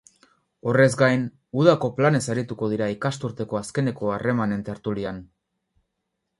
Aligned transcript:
Horrez 0.69 0.87
gain, 1.01 1.25
udako 1.63 1.91
planez 1.99 2.23
arituko 2.35 2.71
dira 2.73 2.89
ikasturteko 2.95 3.61
azkeneko 3.63 4.13
harremanen 4.17 4.67
tertulian. 4.73 5.25